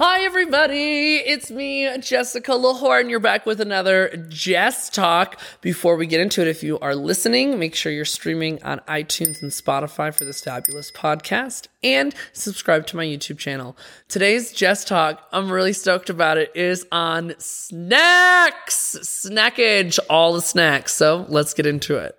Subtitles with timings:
[0.00, 1.16] Hi, everybody.
[1.16, 5.40] It's me, Jessica L'Whor, and you're back with another Jess Talk.
[5.60, 9.42] Before we get into it, if you are listening, make sure you're streaming on iTunes
[9.42, 13.76] and Spotify for this fabulous podcast and subscribe to my YouTube channel.
[14.06, 20.94] Today's Jess Talk, I'm really stoked about it, is on snacks, snackage, all the snacks.
[20.94, 22.16] So let's get into it.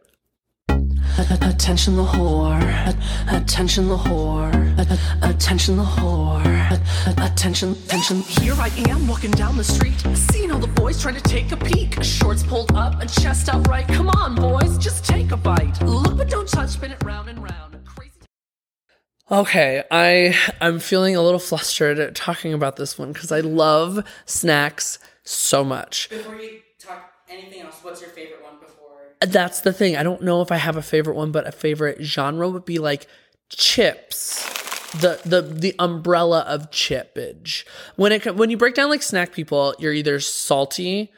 [1.41, 2.61] Attention the whore.
[3.31, 4.51] Attention the whore.
[5.21, 6.58] Attention the whore.
[7.17, 8.21] Attention, attention.
[8.21, 11.57] Here I am walking down the street, seeing all the boys trying to take a
[11.57, 12.01] peek.
[12.03, 13.87] Shorts pulled up and chest out right.
[13.87, 15.81] Come on, boys, just take a bite.
[15.81, 17.77] Look but don't touch, spin it round and round.
[17.85, 18.11] Crazy.
[19.31, 24.03] Okay, I I'm feeling a little flustered at talking about this one because I love
[24.25, 26.09] snacks so much.
[26.09, 28.97] Before you talk anything else, what's your favorite one before?
[29.21, 29.95] That's the thing.
[29.95, 32.79] I don't know if I have a favorite one, but a favorite genre would be
[32.79, 33.07] like
[33.49, 34.58] chips.
[34.93, 37.63] The the the umbrella of chippage.
[37.95, 41.11] When it when you break down like snack people, you're either salty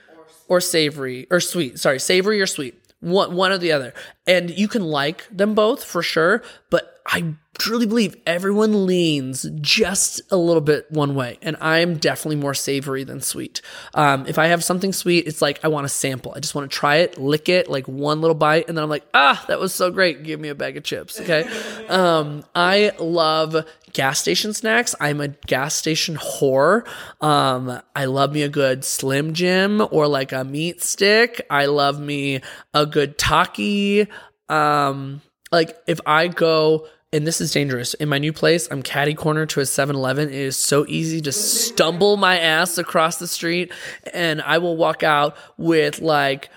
[0.48, 1.80] or savory or sweet.
[1.80, 2.78] Sorry, savory or sweet.
[3.00, 3.94] One one or the other.
[4.28, 10.22] And you can like them both for sure, but I truly believe everyone leans just
[10.32, 13.62] a little bit one way, and I'm definitely more savory than sweet.
[13.94, 16.34] Um, if I have something sweet, it's like I want to sample.
[16.34, 18.90] I just want to try it, lick it, like one little bite, and then I'm
[18.90, 20.24] like, ah, that was so great.
[20.24, 21.20] Give me a bag of chips.
[21.20, 21.48] Okay.
[21.92, 24.96] Um, I love gas station snacks.
[25.02, 26.88] I'm a gas station whore.
[27.20, 31.46] Um, I love me a good Slim Jim or like a meat stick.
[31.50, 32.42] I love me
[32.74, 34.08] a good Taki.
[34.48, 37.94] Um, like if I go and this is dangerous.
[37.96, 40.30] In my new place, I'm catty corner to a 7-Eleven.
[40.30, 43.72] It is so easy to stumble my ass across the street
[44.14, 46.50] and I will walk out with like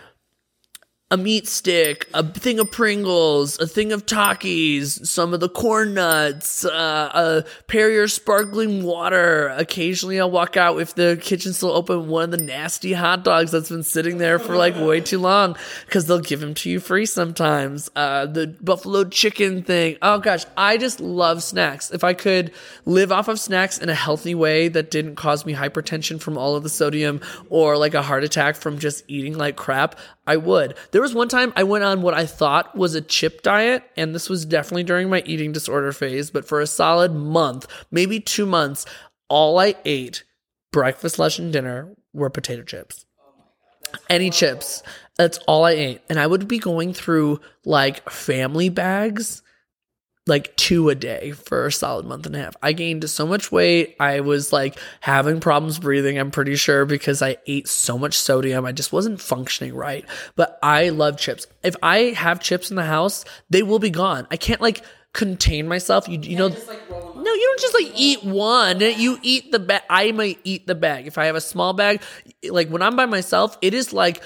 [1.14, 5.94] a meat stick, a thing of Pringles, a thing of Takis, some of the corn
[5.94, 9.46] nuts, uh, a Perrier sparkling water.
[9.50, 13.52] Occasionally, I'll walk out if the kitchen's still open, one of the nasty hot dogs
[13.52, 16.80] that's been sitting there for like way too long because they'll give them to you
[16.80, 17.88] free sometimes.
[17.94, 19.96] Uh, the buffalo chicken thing.
[20.02, 21.92] Oh gosh, I just love snacks.
[21.92, 22.50] If I could
[22.86, 26.56] live off of snacks in a healthy way that didn't cause me hypertension from all
[26.56, 27.20] of the sodium
[27.50, 29.94] or like a heart attack from just eating like crap,
[30.26, 30.74] I would.
[30.90, 34.14] There was one time I went on what I thought was a chip diet, and
[34.14, 38.46] this was definitely during my eating disorder phase, but for a solid month, maybe two
[38.46, 38.86] months,
[39.28, 40.24] all I ate,
[40.72, 43.04] breakfast, lunch, and dinner, were potato chips.
[44.08, 44.82] Any chips.
[45.18, 46.00] That's all I ate.
[46.08, 49.42] And I would be going through like family bags
[50.26, 52.56] like two a day for a solid month and a half.
[52.62, 53.94] I gained so much weight.
[54.00, 58.64] I was like having problems breathing, I'm pretty sure, because I ate so much sodium.
[58.64, 60.04] I just wasn't functioning right.
[60.34, 61.46] But I love chips.
[61.62, 64.26] If I have chips in the house, they will be gone.
[64.30, 64.82] I can't like
[65.12, 66.08] contain myself.
[66.08, 67.16] You, you know, Just like roll them up.
[67.16, 68.80] no, you don't just like eat one.
[68.80, 69.82] You eat the bag.
[69.90, 71.06] I might eat the bag.
[71.06, 72.02] If I have a small bag,
[72.48, 74.22] like when I'm by myself, it is like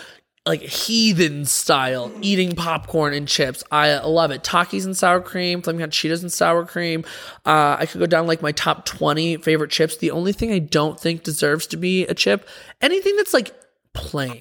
[0.48, 3.62] like heathen style eating popcorn and chips.
[3.70, 4.42] I love it.
[4.42, 7.04] Takis and sour cream, flaming hot Cheetos and sour cream.
[7.44, 9.98] Uh, I could go down like my top 20 favorite chips.
[9.98, 12.48] The only thing I don't think deserves to be a chip,
[12.80, 13.54] anything that's like
[13.92, 14.38] plain.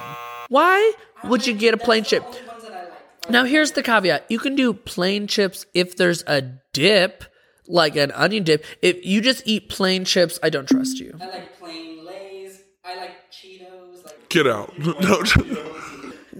[0.47, 0.93] Why
[1.25, 2.23] would you get a plain chip?
[2.23, 3.29] Only ones that I like.
[3.29, 6.41] Now, here's the caveat you can do plain chips if there's a
[6.71, 7.25] dip,
[7.67, 8.63] like an onion dip.
[8.81, 11.17] If you just eat plain chips, I don't trust you.
[11.19, 12.61] I like plain Lay's.
[12.85, 14.05] I like Cheetos.
[14.05, 14.73] Like Get out.
[15.01, 15.21] No.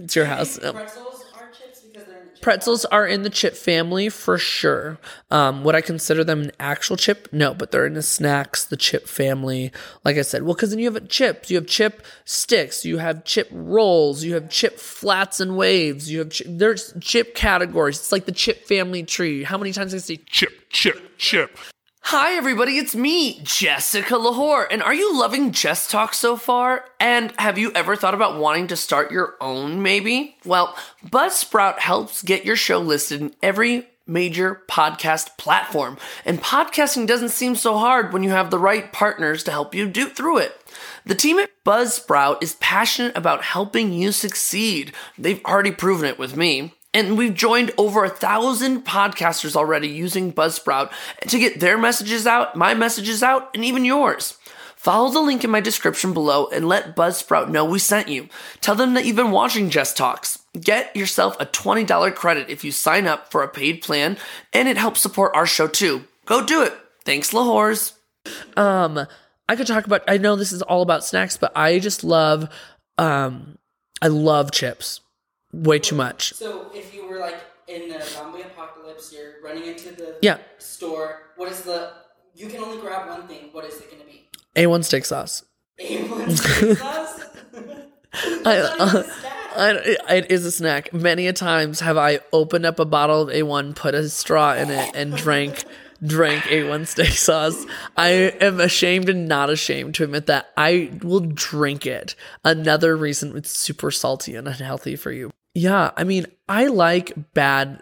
[0.03, 0.57] It's your house.
[0.59, 2.41] Pretzels are chips because they're in the chip.
[2.41, 4.97] Pretzels are in the chip family for sure.
[5.31, 7.27] Um, would I consider them an actual chip?
[7.31, 9.71] No, but they're in the snacks, the chip family.
[10.05, 13.23] Like I said, well, because then you have chips, you have chip sticks, you have
[13.25, 17.97] chip rolls, you have chip flats and waves, you have chi- there's chip categories.
[17.97, 19.43] It's like the chip family tree.
[19.43, 21.57] How many times I say chip, chip, chip.
[22.11, 24.65] Hi, everybody, it's me, Jessica L'Whor.
[24.71, 26.85] And are you loving Jess Talk so far?
[27.01, 30.37] And have you ever thought about wanting to start your own, maybe?
[30.45, 30.73] Well,
[31.05, 35.97] Buzzsprout helps get your show listed in every major podcast platform.
[36.23, 39.85] And podcasting doesn't seem so hard when you have the right partners to help you
[39.85, 40.57] do through it.
[41.05, 44.93] The team at Buzzsprout is passionate about helping you succeed.
[45.17, 46.73] They've already proven it with me.
[46.93, 50.91] And we've joined over a thousand podcasters already using Buzzsprout
[51.27, 54.37] to get their messages out, my messages out, and even yours.
[54.75, 58.29] Follow the link in my description below and let Buzzsprout know we sent you.
[58.61, 60.39] Tell them that you've been watching Jess Talks.
[60.59, 64.17] Get yourself a $20 credit if you sign up for a paid plan,
[64.53, 66.05] and it helps support our show too.
[66.25, 66.73] Go do it.
[67.05, 67.93] Thanks, L'Whors.
[68.55, 69.07] Um,
[69.49, 70.03] I could talk about.
[70.07, 72.49] I know this is all about snacks, but I just love.
[72.97, 73.57] Um,
[74.01, 75.01] I love chips.
[75.53, 76.33] Way too much.
[76.33, 80.37] So if you were like in the zombie apocalypse, you're running into the Yeah.
[80.57, 81.31] store.
[81.35, 81.93] What is the?
[82.35, 83.49] You can only grab one thing.
[83.51, 84.29] What is it going to be?
[84.55, 85.43] A1 steak sauce.
[85.79, 87.19] A1 steak sauce?
[88.45, 89.03] I, uh,
[89.55, 90.93] I, it is a snack.
[90.93, 94.69] Many a times have I opened up a bottle of A1, put a straw in
[94.69, 95.65] it, and drank
[96.05, 97.65] drank A1 steak sauce.
[97.95, 98.09] I
[98.39, 102.15] am ashamed and not ashamed to admit that I will drink it.
[102.45, 105.31] Another reason it's super salty and unhealthy for you.
[105.57, 107.81] Yeah, I mean, I like bad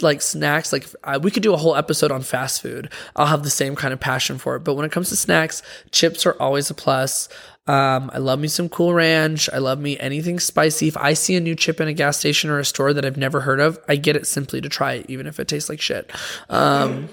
[0.00, 0.72] like snacks.
[0.72, 0.86] Like
[1.22, 2.88] we could do a whole episode on fast food.
[3.16, 4.60] I'll have the same kind of passion for it.
[4.60, 7.28] But when it comes to snacks, chips are always a plus.
[7.66, 9.50] Um, I love me some Cool Ranch.
[9.52, 10.86] I love me anything spicy.
[10.86, 13.16] If I see a new chip in a gas station or a store that I've
[13.16, 15.80] never heard of, I get it simply to try it, even if it tastes like
[15.80, 16.12] shit.
[16.48, 17.08] Um,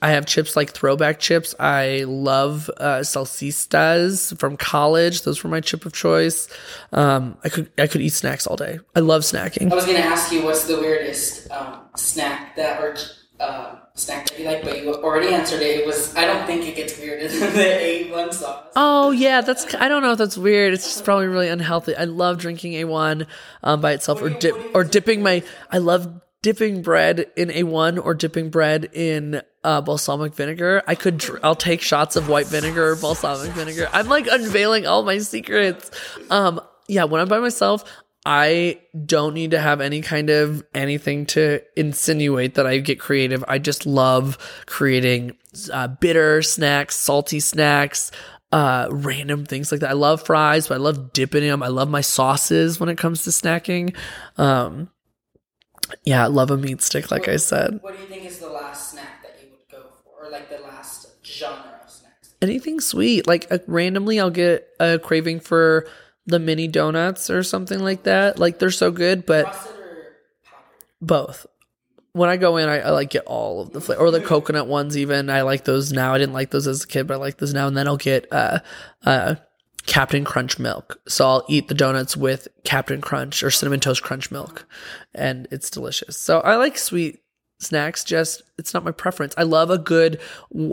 [0.00, 1.54] I have chips like throwback chips.
[1.58, 5.22] I love uh, salsistas from college.
[5.22, 6.48] Those were my chip of choice.
[6.92, 8.78] Um, I could I could eat snacks all day.
[8.94, 9.72] I love snacking.
[9.72, 12.96] I was gonna ask you what's the weirdest um, snack that or
[13.40, 15.80] uh, snack that you like, but you already answered it.
[15.80, 18.66] It was I don't think it gets weirder than the A1 sauce.
[18.76, 20.74] Oh yeah, that's I don't know if that's weird.
[20.74, 21.96] It's just probably really unhealthy.
[21.96, 23.26] I love drinking A1
[23.64, 25.42] um, by itself or dip or dipping my.
[25.72, 30.82] I love dipping bread in A1 or dipping bread in uh, balsamic vinegar.
[30.86, 31.18] I could.
[31.18, 33.88] Dr- I'll take shots of white vinegar or balsamic vinegar.
[33.92, 35.90] I'm like unveiling all my secrets.
[36.30, 37.84] Um, yeah, when I'm by myself.
[38.26, 43.42] I don't need to have any kind of anything to insinuate that I get creative.
[43.48, 45.36] I just love creating
[45.72, 48.10] uh, bitter snacks, salty snacks,
[48.52, 49.90] uh, random things like that.
[49.90, 51.62] I love fries, but I love dipping them.
[51.62, 53.96] I love my sauces when it comes to snacking.
[54.36, 54.90] Um,
[56.04, 57.78] yeah, I love a meat stick, like I said.
[57.80, 60.50] What do you think is the last snack that you would go for, or like
[60.50, 62.34] the last genre of snacks?
[62.42, 65.86] Anything sweet, like uh, randomly, I'll get a craving for
[66.26, 68.38] the mini donuts or something like that.
[68.38, 69.76] Like they're so good, but Frosted or
[70.44, 70.66] powdered?
[71.00, 71.46] both.
[72.12, 74.66] When I go in, I, I like get all of the flavor, or the coconut
[74.66, 74.96] ones.
[74.96, 76.14] Even I like those now.
[76.14, 77.66] I didn't like those as a kid, but I like those now.
[77.68, 78.58] And then I'll get uh,
[79.04, 79.36] uh,
[79.86, 81.00] Cap'n Crunch milk.
[81.06, 84.66] So I'll eat the donuts with Cap'n Crunch or cinnamon toast crunch milk,
[85.14, 86.16] and it's delicious.
[86.18, 87.20] So I like sweet
[87.58, 88.04] snacks.
[88.04, 89.34] Just it's not my preference.
[89.36, 90.20] I love a good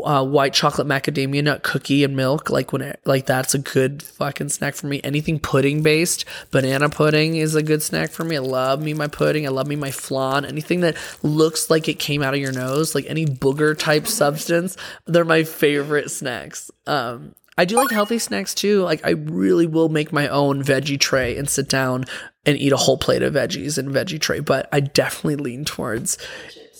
[0.03, 2.49] uh, white chocolate macadamia nut cookie and milk.
[2.49, 5.01] Like when it like that's a good fucking snack for me.
[5.03, 8.37] Anything pudding based, banana pudding is a good snack for me.
[8.37, 9.45] I love me my pudding.
[9.45, 10.45] I love me my flan.
[10.45, 14.77] Anything that looks like it came out of your nose, like any booger type substance,
[15.05, 16.71] they're my favorite snacks.
[16.87, 18.81] Um, I do like healthy snacks too.
[18.81, 22.05] Like I really will make my own veggie tray and sit down
[22.45, 24.39] and eat a whole plate of veggies and veggie tray.
[24.39, 26.17] But I definitely lean towards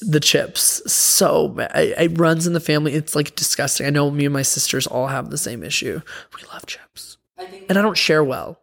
[0.01, 0.81] the chips.
[0.91, 1.71] So bad.
[1.73, 2.93] I- it runs in the family.
[2.93, 3.87] It's like disgusting.
[3.87, 6.01] I know me and my sisters all have the same issue.
[6.35, 8.59] We love chips, I think and I don't share well.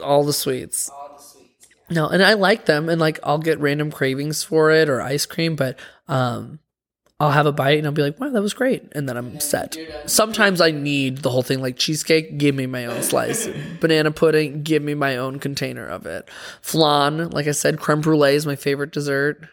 [0.00, 0.88] All the sweets.
[0.88, 1.66] all the sweets.
[1.90, 5.26] No, and I like them, and like I'll get random cravings for it or ice
[5.26, 5.78] cream, but
[6.08, 6.60] um,
[7.20, 9.38] I'll have a bite and I'll be like, "Wow, that was great," and then I'm
[9.38, 9.76] set.
[10.06, 12.36] Sometimes I need the whole thing, like cheesecake.
[12.36, 13.48] Give me my own slice.
[13.80, 14.62] Banana pudding.
[14.64, 16.28] Give me my own container of it.
[16.62, 19.46] Flan, like I said, creme brulee is my favorite dessert.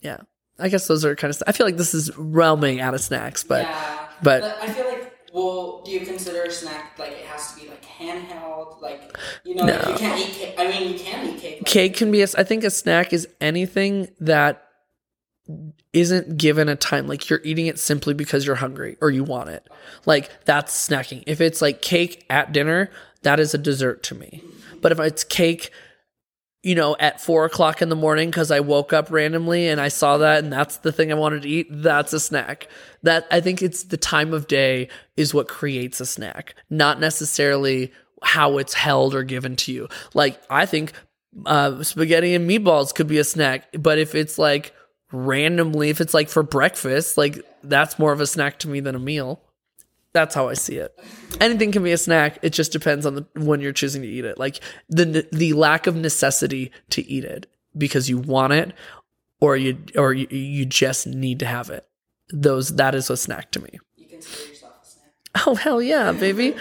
[0.00, 0.18] Yeah,
[0.58, 1.42] I guess those are kind of.
[1.46, 5.06] I feel like this is realming out of snacks, but yeah, but- I feel like.
[5.32, 8.80] Well, do you consider a snack like it has to be like handheld?
[8.82, 9.74] Like you know, No.
[9.74, 10.54] you can't eat cake.
[10.58, 11.56] I mean, you can eat cake.
[11.60, 14.60] Like, cake can be a, i think a snack is anything that
[15.92, 19.50] isn't given a time like you're eating it simply because you're hungry or you want
[19.50, 19.66] it.
[20.06, 21.24] Like that's snacking.
[21.26, 22.90] If it's like cake at dinner
[23.22, 24.42] that is a dessert to me.
[24.80, 25.70] But if it's cake
[26.62, 29.88] you know at four o'clock in the morning because i woke up randomly and i
[29.88, 32.68] saw that and that's the thing i wanted to eat that's a snack.
[33.02, 37.92] That i think it's the time of day is what creates a snack not necessarily
[38.22, 39.88] how it's held or given to you.
[40.12, 40.92] Like i think
[41.46, 44.74] uh, spaghetti and meatballs could be a snack but if it's like
[45.12, 48.94] randomly if it's like for breakfast like that's more of a snack to me than
[48.94, 49.40] a meal
[50.12, 50.98] that's how i see it
[51.40, 54.24] anything can be a snack it just depends on the when you're choosing to eat
[54.24, 58.72] it like the the lack of necessity to eat it because you want it
[59.40, 61.86] or you or you, you just need to have it
[62.32, 65.12] those that is a snack to me you consider yourself a snack.
[65.46, 66.54] Oh hell yeah, baby!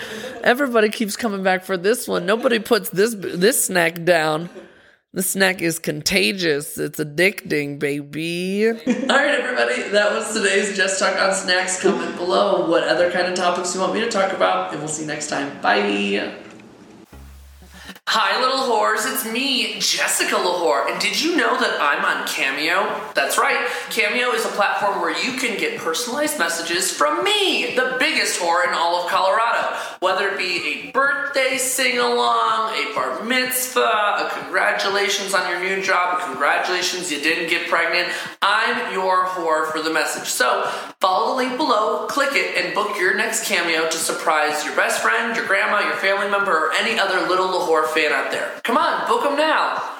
[0.44, 2.25] Everybody keeps coming back for this one.
[2.25, 4.50] Nobody puts this this snack down.
[5.12, 6.78] The snack is contagious.
[6.78, 8.68] It's addicting, baby.
[8.68, 9.89] All right, everybody.
[9.89, 11.82] That was today's Jess Talk on Snacks.
[11.82, 14.88] Comment below what other kind of topics you want me to talk about, and we'll
[14.88, 15.60] see you next time.
[15.62, 16.32] Bye.
[18.12, 19.06] Hi, little whores.
[19.06, 20.89] It's me, Jessica L'Whor.
[20.89, 22.89] And did you know that I'm on Cameo?
[23.13, 23.68] That's right.
[23.92, 28.68] Cameo is a platform where you can get personalized messages from me, the biggest whore
[28.68, 29.78] in all of Colorado.
[30.00, 35.84] Whether it be a birthday sing along, a bar mitzvah, a congratulations on your new
[35.84, 38.12] job, a congratulations you didn't get pregnant,
[38.42, 40.30] I'm your whore for the message.
[40.30, 40.68] So
[41.10, 45.01] Follow the link below, click it, and book your next cameo to surprise your best
[45.01, 48.62] friend, your grandma, your family member, or any other little L'Whor fan out there.
[48.63, 49.99] Come on, book them now.